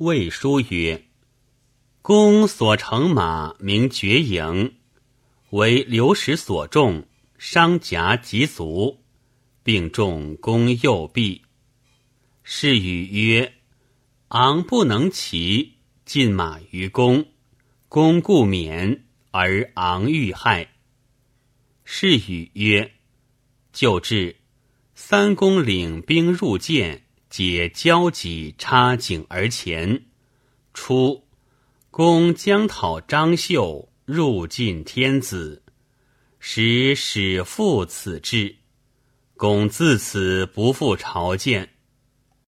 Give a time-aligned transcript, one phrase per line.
[0.00, 1.08] 魏书曰
[2.00, 4.76] ：“公所乘马名绝营，
[5.50, 9.02] 为流矢所中，伤甲及足，
[9.62, 11.42] 并中公右臂。
[12.42, 13.52] 是语曰
[14.28, 15.74] ：‘昂不能骑，
[16.06, 17.26] 进马于公，
[17.90, 20.76] 公故免，而昂遇害。’
[21.84, 22.90] 是语曰
[23.70, 24.36] ：‘就至。’”
[24.96, 30.02] 三公领兵入见，解交戟插颈而前。
[30.74, 31.24] 出，
[31.90, 35.62] 公将讨张绣，入晋天子，
[36.38, 38.56] 使使复此志。
[39.36, 41.76] 公自此不复朝见。